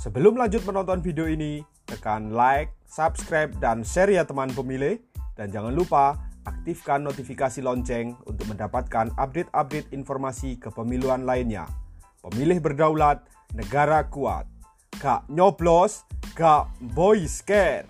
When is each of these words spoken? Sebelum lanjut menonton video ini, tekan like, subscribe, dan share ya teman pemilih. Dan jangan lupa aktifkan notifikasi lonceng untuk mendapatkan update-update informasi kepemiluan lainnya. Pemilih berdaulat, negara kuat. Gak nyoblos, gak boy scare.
Sebelum 0.00 0.40
lanjut 0.40 0.64
menonton 0.64 1.04
video 1.04 1.28
ini, 1.28 1.60
tekan 1.84 2.32
like, 2.32 2.72
subscribe, 2.88 3.52
dan 3.60 3.84
share 3.84 4.08
ya 4.08 4.24
teman 4.24 4.48
pemilih. 4.48 4.96
Dan 5.36 5.52
jangan 5.52 5.76
lupa 5.76 6.16
aktifkan 6.48 7.04
notifikasi 7.04 7.60
lonceng 7.60 8.16
untuk 8.24 8.48
mendapatkan 8.48 9.12
update-update 9.20 9.92
informasi 9.92 10.56
kepemiluan 10.56 11.28
lainnya. 11.28 11.68
Pemilih 12.24 12.64
berdaulat, 12.64 13.20
negara 13.52 14.08
kuat. 14.08 14.48
Gak 14.96 15.28
nyoblos, 15.28 16.08
gak 16.32 16.72
boy 16.96 17.28
scare. 17.28 17.84